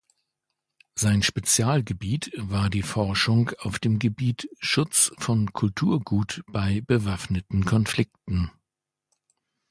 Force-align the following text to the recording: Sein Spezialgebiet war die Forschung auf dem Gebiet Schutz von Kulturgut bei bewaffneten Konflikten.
Sein 0.95 1.21
Spezialgebiet 1.21 2.31
war 2.35 2.71
die 2.71 2.81
Forschung 2.81 3.51
auf 3.59 3.77
dem 3.77 3.99
Gebiet 3.99 4.49
Schutz 4.59 5.11
von 5.19 5.53
Kulturgut 5.53 6.41
bei 6.47 6.81
bewaffneten 6.81 7.65
Konflikten. 7.65 8.49